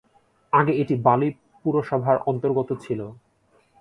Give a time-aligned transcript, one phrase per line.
[0.53, 1.29] আগে এটি বালি
[1.61, 2.99] পুরসভার অন্তর্গত ছিল।